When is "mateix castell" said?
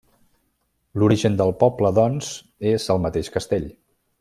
3.07-3.71